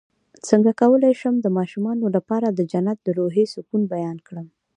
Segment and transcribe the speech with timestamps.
[0.49, 4.47] څنګه کولی شم د ماشومانو لپاره د جنت د روحي سکون بیان کړم